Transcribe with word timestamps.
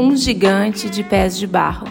Um 0.00 0.16
gigante 0.16 0.88
de 0.88 1.04
pés 1.04 1.36
de 1.36 1.46
barro. 1.46 1.86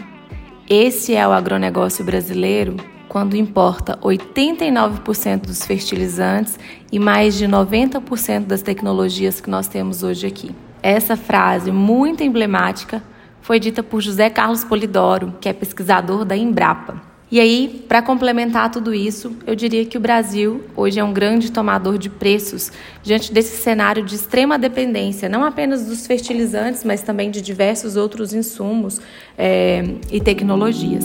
Esse 0.68 1.14
é 1.14 1.28
o 1.28 1.30
agronegócio 1.30 2.04
brasileiro 2.04 2.74
quando 3.08 3.36
importa 3.36 3.96
89% 3.98 5.42
dos 5.42 5.64
fertilizantes 5.64 6.58
e 6.90 6.98
mais 6.98 7.38
de 7.38 7.46
90% 7.46 8.46
das 8.46 8.62
tecnologias 8.62 9.40
que 9.40 9.48
nós 9.48 9.68
temos 9.68 10.02
hoje 10.02 10.26
aqui. 10.26 10.50
Essa 10.82 11.16
frase 11.16 11.70
muito 11.70 12.24
emblemática 12.24 13.00
foi 13.40 13.60
dita 13.60 13.80
por 13.80 14.00
José 14.00 14.28
Carlos 14.28 14.64
Polidoro, 14.64 15.36
que 15.40 15.48
é 15.48 15.52
pesquisador 15.52 16.24
da 16.24 16.36
Embrapa. 16.36 17.09
E 17.32 17.38
aí, 17.38 17.84
para 17.86 18.02
complementar 18.02 18.72
tudo 18.72 18.92
isso, 18.92 19.36
eu 19.46 19.54
diria 19.54 19.84
que 19.84 19.96
o 19.96 20.00
Brasil 20.00 20.64
hoje 20.74 20.98
é 20.98 21.04
um 21.04 21.12
grande 21.12 21.52
tomador 21.52 21.96
de 21.96 22.10
preços 22.10 22.72
diante 23.04 23.32
desse 23.32 23.62
cenário 23.62 24.04
de 24.04 24.16
extrema 24.16 24.58
dependência, 24.58 25.28
não 25.28 25.44
apenas 25.44 25.86
dos 25.86 26.08
fertilizantes, 26.08 26.82
mas 26.82 27.02
também 27.02 27.30
de 27.30 27.40
diversos 27.40 27.94
outros 27.94 28.34
insumos 28.34 29.00
é, 29.38 29.84
e 30.10 30.20
tecnologias. 30.20 31.04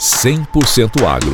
100% 0.00 1.04
agro. 1.06 1.32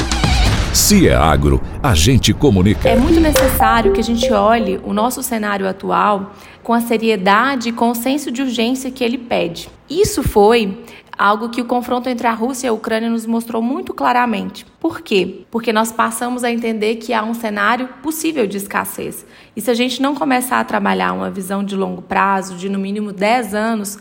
Se 0.74 1.07
é 1.07 1.15
agro, 1.15 1.60
a 1.80 1.95
gente 1.95 2.32
comunica. 2.32 2.88
É 2.88 2.96
muito 2.96 3.21
necessário 3.21 3.93
que 3.93 4.01
a 4.01 4.05
gente 4.05 4.32
olhe 4.32 4.80
o 4.82 4.93
nosso 4.93 5.23
cenário 5.23 5.69
atual 5.69 6.32
com 6.62 6.73
a 6.73 6.80
seriedade 6.80 7.69
e 7.69 7.73
com 7.73 7.91
o 7.91 7.95
senso 7.95 8.32
de 8.32 8.43
urgência 8.43 8.91
que 8.91 9.05
ele 9.05 9.19
pede. 9.19 9.69
Isso 9.88 10.23
foi 10.23 10.82
algo 11.16 11.48
que 11.48 11.61
o 11.61 11.65
confronto 11.65 12.09
entre 12.09 12.27
a 12.27 12.33
Rússia 12.33 12.66
e 12.66 12.71
a 12.71 12.73
Ucrânia 12.73 13.09
nos 13.09 13.27
mostrou 13.27 13.62
muito 13.62 13.93
claramente. 13.93 14.65
Por 14.80 15.01
quê? 15.01 15.45
Porque 15.51 15.73
nós 15.73 15.93
passamos 15.93 16.45
a 16.45 16.51
entender 16.51 16.97
que 16.97 17.12
há 17.12 17.23
um 17.23 17.35
cenário 17.35 17.88
possível 18.02 18.47
de 18.47 18.57
escassez. 18.57 19.27
E 19.55 19.61
se 19.61 19.71
a 19.71 19.75
gente 19.75 20.01
não 20.01 20.15
começar 20.15 20.61
a 20.61 20.65
trabalhar 20.65 21.12
uma 21.12 21.30
visão 21.30 21.62
de 21.62 21.77
longo 21.77 22.02
prazo, 22.02 22.57
de 22.57 22.69
no 22.69 22.79
mínimo 22.79 23.12
10 23.12 23.55
anos, 23.55 23.98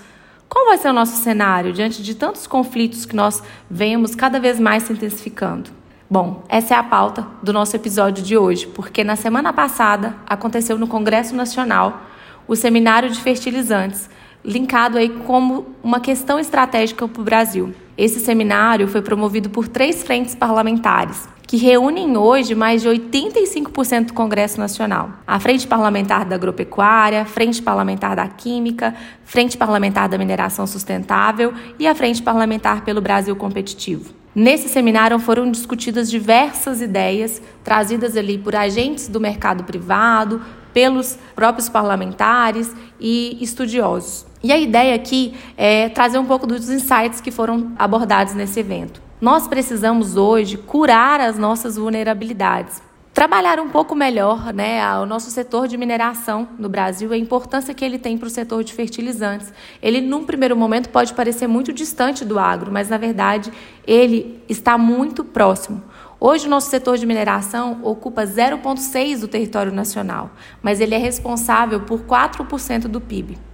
qual 0.47 0.65
vai 0.65 0.77
ser 0.77 0.89
o 0.89 0.93
nosso 0.93 1.17
cenário 1.17 1.71
diante 1.71 2.03
de 2.03 2.15
tantos 2.15 2.47
conflitos 2.47 3.05
que 3.05 3.15
nós 3.15 3.41
vemos 3.69 4.15
cada 4.15 4.39
vez 4.39 4.59
mais 4.59 4.83
se 4.83 4.93
intensificando? 4.93 5.69
Bom, 6.09 6.43
essa 6.49 6.73
é 6.73 6.77
a 6.77 6.83
pauta 6.83 7.25
do 7.41 7.53
nosso 7.53 7.73
episódio 7.73 8.21
de 8.21 8.37
hoje, 8.37 8.67
porque 8.67 9.01
na 9.01 9.15
semana 9.15 9.53
passada 9.53 10.17
aconteceu 10.27 10.77
no 10.77 10.87
Congresso 10.87 11.33
Nacional 11.33 12.01
o 12.49 12.53
seminário 12.53 13.09
de 13.09 13.17
fertilizantes, 13.21 14.09
linkado 14.43 14.97
aí 14.97 15.09
como 15.09 15.67
uma 15.83 15.99
questão 15.99 16.39
estratégica 16.39 17.07
para 17.07 17.21
o 17.21 17.25
Brasil. 17.25 17.73
Esse 17.97 18.19
seminário 18.19 18.87
foi 18.87 19.01
promovido 19.01 19.49
por 19.49 19.67
três 19.67 20.01
frentes 20.03 20.33
parlamentares, 20.33 21.27
que 21.45 21.57
reúnem 21.57 22.17
hoje 22.17 22.55
mais 22.55 22.81
de 22.81 22.87
85% 22.87 24.05
do 24.05 24.13
Congresso 24.13 24.59
Nacional. 24.59 25.11
A 25.27 25.39
Frente 25.39 25.67
Parlamentar 25.67 26.25
da 26.25 26.35
Agropecuária, 26.35 27.25
Frente 27.25 27.61
Parlamentar 27.61 28.15
da 28.15 28.27
Química, 28.27 28.95
Frente 29.23 29.57
Parlamentar 29.57 30.09
da 30.09 30.17
Mineração 30.17 30.65
Sustentável 30.65 31.53
e 31.77 31.85
a 31.85 31.93
Frente 31.93 32.23
Parlamentar 32.23 32.83
pelo 32.83 33.01
Brasil 33.01 33.35
Competitivo. 33.35 34.13
Nesse 34.33 34.69
seminário 34.69 35.19
foram 35.19 35.51
discutidas 35.51 36.09
diversas 36.09 36.81
ideias 36.81 37.41
trazidas 37.63 38.15
ali 38.15 38.37
por 38.37 38.55
agentes 38.55 39.09
do 39.09 39.19
mercado 39.19 39.65
privado, 39.65 40.41
pelos 40.73 41.19
próprios 41.35 41.67
parlamentares 41.67 42.73
e 42.97 43.37
estudiosos. 43.41 44.30
E 44.43 44.51
a 44.51 44.57
ideia 44.57 44.95
aqui 44.95 45.33
é 45.55 45.89
trazer 45.89 46.17
um 46.17 46.25
pouco 46.25 46.47
dos 46.47 46.69
insights 46.69 47.21
que 47.21 47.29
foram 47.29 47.73
abordados 47.77 48.33
nesse 48.33 48.59
evento. 48.59 49.01
Nós 49.21 49.47
precisamos 49.47 50.15
hoje 50.15 50.57
curar 50.57 51.21
as 51.21 51.37
nossas 51.37 51.75
vulnerabilidades. 51.75 52.81
Trabalhar 53.13 53.59
um 53.59 53.69
pouco 53.69 53.93
melhor 53.93 54.51
né, 54.51 54.81
o 54.97 55.05
nosso 55.05 55.29
setor 55.29 55.67
de 55.67 55.77
mineração 55.77 56.47
no 56.57 56.67
Brasil, 56.67 57.11
a 57.11 57.17
importância 57.17 57.73
que 57.73 57.85
ele 57.85 57.99
tem 57.99 58.17
para 58.17 58.25
o 58.25 58.31
setor 58.31 58.63
de 58.63 58.73
fertilizantes. 58.73 59.53
Ele, 59.79 60.01
num 60.01 60.23
primeiro 60.23 60.55
momento, 60.55 60.89
pode 60.89 61.13
parecer 61.13 61.45
muito 61.45 61.71
distante 61.71 62.25
do 62.25 62.39
agro, 62.39 62.71
mas, 62.71 62.89
na 62.89 62.97
verdade, 62.97 63.51
ele 63.85 64.41
está 64.49 64.75
muito 64.75 65.23
próximo. 65.23 65.83
Hoje, 66.19 66.47
o 66.47 66.49
nosso 66.49 66.69
setor 66.69 66.97
de 66.97 67.05
mineração 67.05 67.79
ocupa 67.83 68.23
0,6% 68.23 69.19
do 69.19 69.27
território 69.27 69.71
nacional, 69.71 70.31
mas 70.63 70.79
ele 70.79 70.95
é 70.95 70.97
responsável 70.97 71.81
por 71.81 71.99
4% 72.01 72.87
do 72.87 73.01
PIB. 73.01 73.50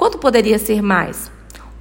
Quanto 0.00 0.16
poderia 0.16 0.58
ser 0.58 0.80
mais? 0.80 1.30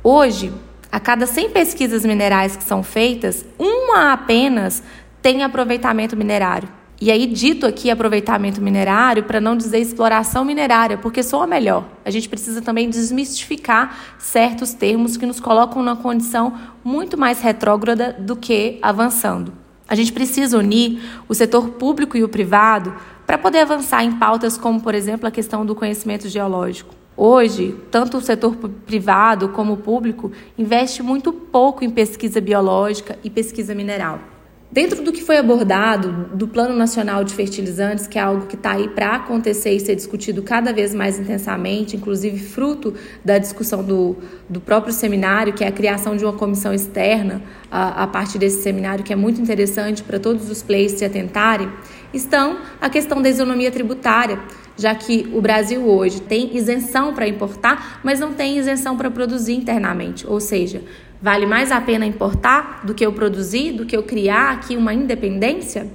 Hoje, 0.04 0.52
a 0.92 1.00
cada 1.00 1.26
100 1.26 1.52
pesquisas 1.52 2.04
minerais 2.04 2.54
que 2.54 2.66
são 2.66 2.84
feitas, 2.84 3.46
uma 3.58 4.12
apenas 4.12 4.84
tem 5.22 5.42
aproveitamento 5.42 6.18
minerário. 6.18 6.68
E 7.00 7.10
aí, 7.10 7.26
dito 7.26 7.66
aqui 7.66 7.90
aproveitamento 7.90 8.62
minerário, 8.62 9.24
para 9.24 9.40
não 9.40 9.56
dizer 9.56 9.80
exploração 9.80 10.44
minerária, 10.44 10.98
porque 10.98 11.24
sou 11.24 11.42
a 11.42 11.48
melhor. 11.48 11.86
A 12.04 12.12
gente 12.12 12.28
precisa 12.28 12.62
também 12.62 12.90
desmistificar 12.90 13.98
certos 14.18 14.74
termos 14.74 15.16
que 15.16 15.26
nos 15.26 15.40
colocam 15.40 15.82
numa 15.82 15.96
condição 15.96 16.60
muito 16.84 17.18
mais 17.18 17.40
retrógrada 17.40 18.12
do 18.20 18.36
que 18.36 18.80
avançando. 18.82 19.54
A 19.88 19.96
gente 19.96 20.12
precisa 20.12 20.58
unir 20.58 21.02
o 21.30 21.34
setor 21.34 21.70
público 21.70 22.18
e 22.18 22.24
o 22.26 22.28
privado 22.28 22.94
para 23.26 23.38
poder 23.38 23.60
avançar 23.60 24.04
em 24.04 24.12
pautas 24.12 24.58
como, 24.58 24.82
por 24.82 24.94
exemplo, 24.94 25.26
a 25.26 25.32
questão 25.32 25.66
do 25.66 25.74
conhecimento 25.74 26.28
geológico. 26.28 26.99
Hoje, 27.22 27.76
tanto 27.92 28.16
o 28.16 28.22
setor 28.22 28.56
privado 28.86 29.50
como 29.50 29.74
o 29.74 29.78
público 29.78 30.32
investe 30.58 31.04
muito 31.04 31.34
pouco 31.34 31.84
em 31.84 31.90
pesquisa 31.90 32.40
biológica 32.40 33.20
e 33.22 33.30
pesquisa 33.30 33.76
mineral. 33.76 34.22
Dentro 34.72 35.04
do 35.04 35.12
que 35.12 35.22
foi 35.22 35.36
abordado 35.36 36.30
do 36.34 36.48
Plano 36.48 36.74
Nacional 36.74 37.26
de 37.26 37.34
Fertilizantes, 37.34 38.08
que 38.08 38.18
é 38.18 38.22
algo 38.22 38.46
que 38.46 38.56
está 38.56 38.74
aí 38.74 38.88
para 38.88 39.16
acontecer 39.16 39.72
e 39.72 39.82
ser 39.82 39.96
discutido 39.96 40.42
cada 40.44 40.72
vez 40.72 40.94
mais 40.96 41.20
intensamente, 41.20 41.98
inclusive 41.98 42.40
fruto 42.40 42.94
da 43.26 43.38
discussão 43.38 43.84
do, 43.84 44.16
do 44.48 44.62
próprio 44.62 44.94
seminário, 44.94 45.52
que 45.52 45.66
é 45.66 45.68
a 45.68 45.72
criação 45.74 46.16
de 46.16 46.24
uma 46.24 46.34
comissão 46.34 46.74
externa 46.74 47.42
a, 47.70 48.04
a 48.04 48.08
partir 48.08 48.38
desse 48.38 48.62
seminário, 48.62 49.04
que 49.04 49.12
é 49.12 49.16
muito 49.16 49.42
interessante 49.42 50.04
para 50.04 50.20
todos 50.20 50.50
os 50.50 50.62
players 50.62 50.94
se 50.94 51.04
atentarem, 51.04 51.70
estão 52.14 52.60
a 52.80 52.90
questão 52.90 53.22
da 53.22 53.30
isonomia 53.30 53.72
tributária, 53.72 54.40
já 54.78 54.96
que 54.96 55.30
o 55.34 55.42
Brasil 55.42 55.86
hoje 55.86 56.22
tem 56.22 56.56
isenção 56.56 57.14
para 57.14 57.28
importar, 57.28 58.00
mas 58.04 58.20
não 58.20 58.34
tem 58.34 58.58
isenção 58.58 58.96
para 58.96 59.12
produzir 59.12 59.54
internamente. 59.54 60.26
Ou 60.26 60.40
seja, 60.40 60.82
vale 61.22 61.46
mais 61.46 61.72
a 61.72 61.82
pena 61.82 62.06
importar 62.06 62.82
do 62.86 62.94
que 62.94 63.06
eu 63.06 63.12
produzir, 63.12 63.74
do 63.74 63.86
que 63.86 63.96
eu 63.96 64.04
criar 64.04 64.52
aqui 64.52 64.78
uma 64.78 64.94
independência? 64.94 65.88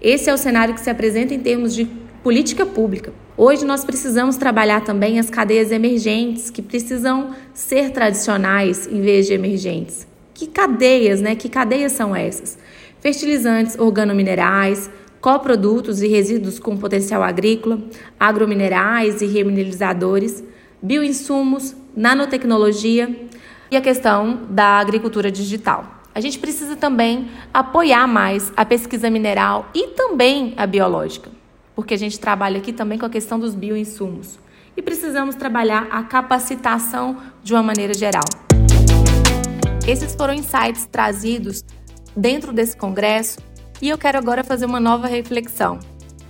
Esse 0.00 0.28
é 0.28 0.34
o 0.34 0.38
cenário 0.38 0.74
que 0.74 0.80
se 0.80 0.90
apresenta 0.90 1.32
em 1.32 1.38
termos 1.38 1.74
de 1.74 1.84
política 2.22 2.66
pública. 2.66 3.12
Hoje 3.36 3.64
nós 3.64 3.84
precisamos 3.84 4.36
trabalhar 4.36 4.82
também 4.82 5.18
as 5.18 5.30
cadeias 5.30 5.70
emergentes, 5.70 6.50
que 6.50 6.60
precisam 6.60 7.34
ser 7.54 7.90
tradicionais 7.90 8.86
em 8.86 9.00
vez 9.00 9.26
de 9.26 9.32
emergentes. 9.32 10.06
Que 10.34 10.46
cadeias, 10.46 11.20
né? 11.20 11.34
Que 11.34 11.48
cadeias 11.48 11.92
são 11.92 12.14
essas? 12.14 12.58
Fertilizantes 13.00 13.78
organominerais, 13.78 14.90
coprodutos 15.22 16.02
e 16.02 16.08
resíduos 16.08 16.58
com 16.58 16.76
potencial 16.76 17.22
agrícola, 17.22 17.78
agrominerais 18.18 19.22
e 19.22 19.26
remineralizadores, 19.26 20.42
bioinsumos, 20.82 21.76
nanotecnologia 21.96 23.28
e 23.70 23.76
a 23.76 23.80
questão 23.80 24.40
da 24.50 24.80
agricultura 24.80 25.30
digital. 25.30 26.02
A 26.12 26.20
gente 26.20 26.40
precisa 26.40 26.74
também 26.74 27.30
apoiar 27.54 28.08
mais 28.08 28.52
a 28.56 28.64
pesquisa 28.64 29.08
mineral 29.08 29.70
e 29.72 29.88
também 29.88 30.54
a 30.56 30.66
biológica, 30.66 31.30
porque 31.76 31.94
a 31.94 31.98
gente 31.98 32.18
trabalha 32.18 32.58
aqui 32.58 32.72
também 32.72 32.98
com 32.98 33.06
a 33.06 33.10
questão 33.10 33.38
dos 33.38 33.54
bioinsumos. 33.54 34.40
E 34.76 34.82
precisamos 34.82 35.36
trabalhar 35.36 35.86
a 35.92 36.02
capacitação 36.02 37.16
de 37.44 37.54
uma 37.54 37.62
maneira 37.62 37.94
geral. 37.94 38.24
Esses 39.86 40.16
foram 40.16 40.34
insights 40.34 40.84
trazidos 40.90 41.64
dentro 42.16 42.52
desse 42.52 42.76
congresso 42.76 43.38
e 43.82 43.88
eu 43.88 43.98
quero 43.98 44.16
agora 44.16 44.44
fazer 44.44 44.64
uma 44.64 44.78
nova 44.78 45.08
reflexão. 45.08 45.80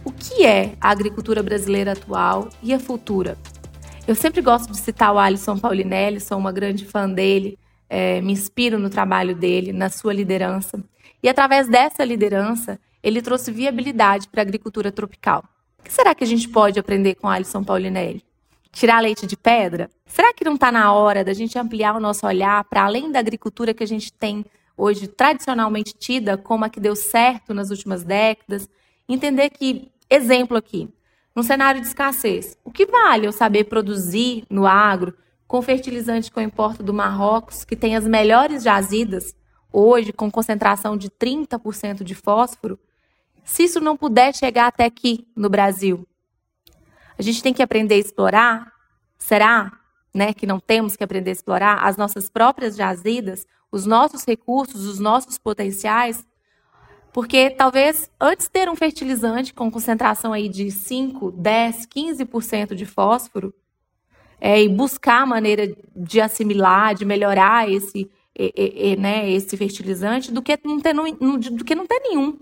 O 0.02 0.10
que 0.10 0.42
é 0.46 0.72
a 0.80 0.90
agricultura 0.90 1.42
brasileira 1.42 1.92
atual 1.92 2.48
e 2.62 2.72
a 2.72 2.80
futura? 2.80 3.36
Eu 4.08 4.14
sempre 4.14 4.40
gosto 4.40 4.72
de 4.72 4.78
citar 4.78 5.14
o 5.14 5.18
Alisson 5.18 5.58
Paulinelli, 5.58 6.18
sou 6.18 6.38
uma 6.38 6.50
grande 6.50 6.86
fã 6.86 7.06
dele, 7.06 7.58
é, 7.90 8.22
me 8.22 8.32
inspiro 8.32 8.78
no 8.78 8.88
trabalho 8.88 9.36
dele, 9.36 9.70
na 9.70 9.90
sua 9.90 10.14
liderança. 10.14 10.82
E 11.22 11.28
através 11.28 11.68
dessa 11.68 12.02
liderança, 12.02 12.80
ele 13.02 13.20
trouxe 13.20 13.52
viabilidade 13.52 14.28
para 14.28 14.40
a 14.40 14.44
agricultura 14.44 14.90
tropical. 14.90 15.44
O 15.78 15.82
que 15.82 15.92
será 15.92 16.14
que 16.14 16.24
a 16.24 16.26
gente 16.26 16.48
pode 16.48 16.80
aprender 16.80 17.16
com 17.16 17.28
Alisson 17.28 17.62
Paulinelli? 17.62 18.24
Tirar 18.72 19.00
leite 19.00 19.26
de 19.26 19.36
pedra? 19.36 19.90
Será 20.06 20.32
que 20.32 20.42
não 20.42 20.54
está 20.54 20.72
na 20.72 20.90
hora 20.94 21.22
da 21.22 21.34
gente 21.34 21.58
ampliar 21.58 21.94
o 21.94 22.00
nosso 22.00 22.26
olhar 22.26 22.64
para 22.64 22.84
além 22.84 23.12
da 23.12 23.18
agricultura 23.18 23.74
que 23.74 23.84
a 23.84 23.86
gente 23.86 24.10
tem 24.10 24.42
hoje 24.76 25.06
tradicionalmente 25.06 25.94
tida 25.94 26.36
como 26.36 26.64
a 26.64 26.68
que 26.68 26.80
deu 26.80 26.96
certo 26.96 27.54
nas 27.54 27.70
últimas 27.70 28.04
décadas, 28.04 28.68
entender 29.08 29.50
que, 29.50 29.90
exemplo 30.08 30.56
aqui, 30.56 30.88
num 31.34 31.42
cenário 31.42 31.80
de 31.80 31.86
escassez, 31.86 32.56
o 32.64 32.70
que 32.70 32.86
vale 32.86 33.26
eu 33.26 33.32
saber 33.32 33.64
produzir 33.64 34.44
no 34.50 34.66
agro 34.66 35.14
com 35.46 35.62
fertilizante 35.62 36.30
que 36.30 36.38
eu 36.38 36.42
importo 36.42 36.82
do 36.82 36.94
Marrocos, 36.94 37.64
que 37.64 37.76
tem 37.76 37.96
as 37.96 38.06
melhores 38.06 38.62
jazidas, 38.62 39.34
hoje 39.72 40.12
com 40.12 40.30
concentração 40.30 40.96
de 40.96 41.10
30% 41.10 42.02
de 42.04 42.14
fósforo, 42.14 42.78
se 43.44 43.64
isso 43.64 43.80
não 43.80 43.96
puder 43.96 44.34
chegar 44.34 44.68
até 44.68 44.84
aqui 44.84 45.26
no 45.34 45.48
Brasil? 45.48 46.06
A 47.18 47.22
gente 47.22 47.42
tem 47.42 47.52
que 47.52 47.62
aprender 47.62 47.96
a 47.96 47.98
explorar? 47.98 48.72
Será? 49.18 49.72
né, 50.14 50.34
que 50.34 50.46
não 50.46 50.60
temos 50.60 50.94
que 50.96 51.04
aprender 51.04 51.30
a 51.30 51.32
explorar, 51.32 51.84
as 51.84 51.96
nossas 51.96 52.28
próprias 52.28 52.76
jazidas, 52.76 53.46
os 53.72 53.86
nossos 53.86 54.24
recursos, 54.24 54.84
os 54.84 54.98
nossos 55.00 55.38
potenciais, 55.38 56.24
porque 57.12 57.50
talvez 57.50 58.10
antes 58.20 58.48
ter 58.48 58.68
um 58.68 58.76
fertilizante 58.76 59.52
com 59.52 59.70
concentração 59.70 60.32
aí 60.32 60.48
de 60.48 60.70
5, 60.70 61.32
10, 61.32 61.86
15% 61.86 62.74
de 62.74 62.84
fósforo, 62.86 63.54
é, 64.40 64.62
e 64.62 64.68
buscar 64.68 65.22
a 65.22 65.26
maneira 65.26 65.72
de 65.94 66.20
assimilar, 66.20 66.94
de 66.94 67.04
melhorar 67.04 67.70
esse, 67.70 68.10
é, 68.36 68.92
é, 68.92 68.96
né, 68.96 69.30
esse 69.30 69.56
fertilizante, 69.56 70.32
do 70.32 70.42
que 70.42 70.58
não 70.64 70.80
ter, 70.80 70.92
do 70.94 71.64
que 71.64 71.74
não 71.74 71.86
ter 71.86 72.00
nenhum. 72.00 72.38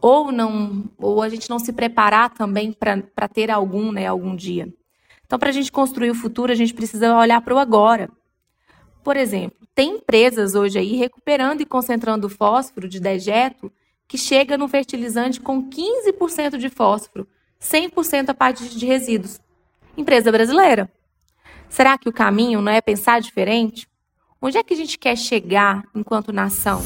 Ou, 0.00 0.30
não, 0.30 0.84
ou 0.98 1.22
a 1.22 1.28
gente 1.30 1.48
não 1.48 1.58
se 1.58 1.72
preparar 1.72 2.34
também 2.34 2.70
para 2.70 3.28
ter 3.28 3.50
algum, 3.50 3.90
né, 3.92 4.06
algum 4.06 4.36
dia. 4.36 4.72
Então, 5.24 5.38
para 5.38 5.48
a 5.48 5.52
gente 5.52 5.72
construir 5.72 6.10
o 6.10 6.14
futuro, 6.14 6.52
a 6.52 6.54
gente 6.54 6.74
precisa 6.74 7.16
olhar 7.16 7.40
para 7.40 7.54
o 7.54 7.58
agora. 7.58 8.10
Por 9.06 9.16
exemplo, 9.16 9.56
tem 9.72 9.98
empresas 9.98 10.56
hoje 10.56 10.80
aí 10.80 10.96
recuperando 10.96 11.60
e 11.60 11.64
concentrando 11.64 12.28
fósforo 12.28 12.88
de 12.88 12.98
dejeto 12.98 13.70
que 14.08 14.18
chega 14.18 14.58
no 14.58 14.66
fertilizante 14.66 15.40
com 15.40 15.70
15% 15.70 16.56
de 16.56 16.68
fósforo, 16.68 17.24
100% 17.62 18.30
a 18.30 18.34
parte 18.34 18.68
de 18.68 18.84
resíduos. 18.84 19.40
Empresa 19.96 20.32
brasileira. 20.32 20.90
Será 21.68 21.96
que 21.96 22.08
o 22.08 22.12
caminho 22.12 22.60
não 22.60 22.72
é 22.72 22.80
pensar 22.80 23.20
diferente? 23.20 23.88
Onde 24.42 24.58
é 24.58 24.64
que 24.64 24.74
a 24.74 24.76
gente 24.76 24.98
quer 24.98 25.16
chegar 25.16 25.84
enquanto 25.94 26.32
nação? 26.32 26.82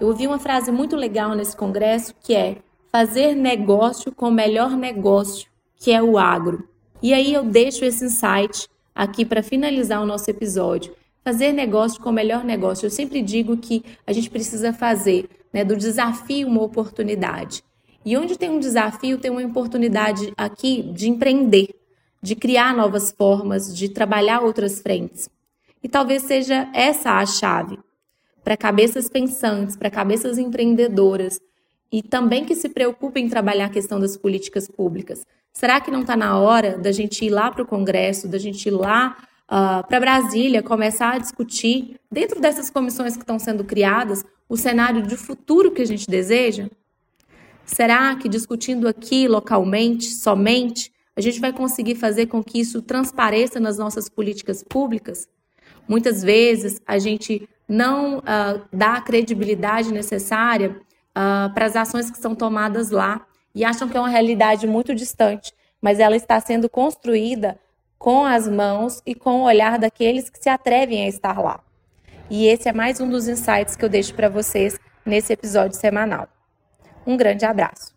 Eu 0.00 0.08
ouvi 0.08 0.26
uma 0.26 0.38
frase 0.38 0.72
muito 0.72 0.96
legal 0.96 1.34
nesse 1.34 1.54
congresso 1.54 2.14
que 2.22 2.34
é 2.34 2.62
fazer 2.90 3.34
negócio 3.34 4.10
com 4.10 4.30
o 4.30 4.32
melhor 4.32 4.70
negócio, 4.70 5.50
que 5.76 5.92
é 5.92 6.02
o 6.02 6.16
agro. 6.16 6.66
E 7.02 7.12
aí 7.12 7.34
eu 7.34 7.44
deixo 7.44 7.84
esse 7.84 8.06
insight 8.06 8.70
aqui 8.96 9.26
para 9.26 9.42
finalizar 9.42 10.02
o 10.02 10.06
nosso 10.06 10.30
episódio. 10.30 10.94
Fazer 11.22 11.52
negócio 11.52 12.02
com 12.02 12.08
o 12.08 12.12
melhor 12.12 12.42
negócio. 12.42 12.86
Eu 12.86 12.90
sempre 12.90 13.20
digo 13.20 13.58
que 13.58 13.84
a 14.06 14.12
gente 14.12 14.30
precisa 14.30 14.72
fazer 14.72 15.28
né, 15.52 15.62
do 15.64 15.76
desafio 15.76 16.48
uma 16.48 16.62
oportunidade. 16.62 17.62
E 18.04 18.16
onde 18.16 18.38
tem 18.38 18.48
um 18.48 18.58
desafio, 18.58 19.18
tem 19.18 19.30
uma 19.30 19.44
oportunidade 19.44 20.32
aqui 20.36 20.82
de 20.82 21.10
empreender, 21.10 21.74
de 22.22 22.34
criar 22.34 22.74
novas 22.74 23.12
formas, 23.12 23.76
de 23.76 23.88
trabalhar 23.88 24.40
outras 24.40 24.80
frentes. 24.80 25.28
E 25.82 25.88
talvez 25.88 26.22
seja 26.22 26.70
essa 26.72 27.18
a 27.18 27.26
chave 27.26 27.78
para 28.42 28.56
cabeças 28.56 29.08
pensantes, 29.08 29.76
para 29.76 29.90
cabeças 29.90 30.38
empreendedoras 30.38 31.40
e 31.90 32.00
também 32.02 32.44
que 32.44 32.54
se 32.54 32.68
preocupem 32.68 33.26
em 33.26 33.28
trabalhar 33.28 33.66
a 33.66 33.70
questão 33.70 33.98
das 33.98 34.16
políticas 34.16 34.68
públicas. 34.68 35.26
Será 35.56 35.80
que 35.80 35.90
não 35.90 36.02
está 36.02 36.14
na 36.14 36.38
hora 36.38 36.76
da 36.76 36.92
gente 36.92 37.24
ir 37.24 37.30
lá 37.30 37.50
para 37.50 37.62
o 37.62 37.66
Congresso, 37.66 38.28
da 38.28 38.36
gente 38.36 38.66
ir 38.66 38.72
lá 38.72 39.16
uh, 39.46 39.88
para 39.88 39.98
Brasília, 39.98 40.62
começar 40.62 41.14
a 41.14 41.18
discutir, 41.18 41.98
dentro 42.12 42.38
dessas 42.38 42.68
comissões 42.68 43.16
que 43.16 43.22
estão 43.22 43.38
sendo 43.38 43.64
criadas, 43.64 44.22
o 44.50 44.56
cenário 44.58 45.00
de 45.00 45.16
futuro 45.16 45.72
que 45.72 45.80
a 45.80 45.86
gente 45.86 46.06
deseja? 46.06 46.68
Será 47.64 48.14
que 48.16 48.28
discutindo 48.28 48.86
aqui 48.86 49.26
localmente, 49.26 50.12
somente, 50.12 50.92
a 51.16 51.22
gente 51.22 51.40
vai 51.40 51.54
conseguir 51.54 51.94
fazer 51.94 52.26
com 52.26 52.44
que 52.44 52.60
isso 52.60 52.82
transpareça 52.82 53.58
nas 53.58 53.78
nossas 53.78 54.10
políticas 54.10 54.62
públicas? 54.62 55.26
Muitas 55.88 56.22
vezes 56.22 56.82
a 56.86 56.98
gente 56.98 57.48
não 57.66 58.18
uh, 58.18 58.60
dá 58.70 58.96
a 58.96 59.00
credibilidade 59.00 59.90
necessária 59.90 60.76
uh, 61.16 61.50
para 61.54 61.64
as 61.64 61.76
ações 61.76 62.10
que 62.10 62.18
são 62.18 62.34
tomadas 62.34 62.90
lá 62.90 63.26
e 63.56 63.64
acham 63.64 63.88
que 63.88 63.96
é 63.96 64.00
uma 64.00 64.10
realidade 64.10 64.66
muito 64.66 64.94
distante, 64.94 65.54
mas 65.80 65.98
ela 65.98 66.14
está 66.14 66.38
sendo 66.38 66.68
construída 66.68 67.58
com 67.98 68.26
as 68.26 68.46
mãos 68.46 69.00
e 69.06 69.14
com 69.14 69.40
o 69.40 69.44
olhar 69.44 69.78
daqueles 69.78 70.28
que 70.28 70.38
se 70.38 70.50
atrevem 70.50 71.04
a 71.04 71.08
estar 71.08 71.42
lá. 71.42 71.60
E 72.28 72.46
esse 72.46 72.68
é 72.68 72.72
mais 72.72 73.00
um 73.00 73.08
dos 73.08 73.26
insights 73.26 73.74
que 73.74 73.82
eu 73.82 73.88
deixo 73.88 74.12
para 74.14 74.28
vocês 74.28 74.78
nesse 75.06 75.32
episódio 75.32 75.74
semanal. 75.74 76.28
Um 77.06 77.16
grande 77.16 77.46
abraço. 77.46 77.94